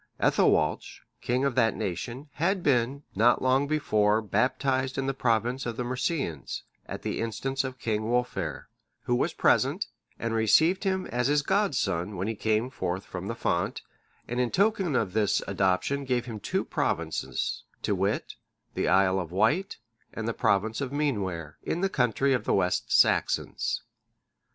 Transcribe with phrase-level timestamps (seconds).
[0.19, 5.77] Ethelwalch,(616) king of that nation, had been, not long before, baptized in the province of
[5.77, 8.67] the Mercians, at the instance of King Wulfhere,(617)
[9.03, 9.85] who was present,
[10.17, 13.83] and received him as his godson when he came forth from the font,
[14.27, 18.33] and in token of this adoption gave him two provinces, to wit,
[18.73, 19.77] the Isle of Wight,
[20.13, 23.83] and the province of the Meanware, in the country of the West Saxons.